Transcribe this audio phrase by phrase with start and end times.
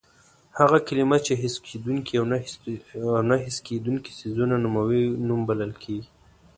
[0.59, 2.25] هغه کلمه چې حس کېدونکي او
[3.29, 6.09] نه حس کېدونکي څیزونه نوموي نوم بلل کېږي.